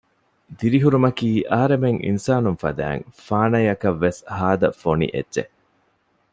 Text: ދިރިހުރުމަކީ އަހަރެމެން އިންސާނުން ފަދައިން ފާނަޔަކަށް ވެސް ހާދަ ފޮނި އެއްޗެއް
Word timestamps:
ދިރިހުރުމަކީ 0.57 1.29
އަހަރެމެން 1.51 1.99
އިންސާނުން 2.05 2.59
ފަދައިން 2.63 3.05
ފާނަޔަކަށް 3.25 3.99
ވެސް 4.03 4.19
ހާދަ 4.37 4.67
ފޮނި 4.81 5.07
އެއްޗެއް 5.13 5.53